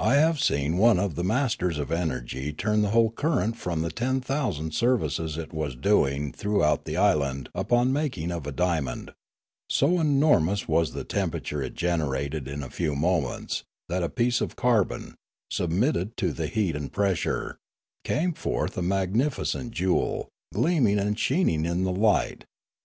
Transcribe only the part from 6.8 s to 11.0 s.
the island upon the making of a diamond; so enormous was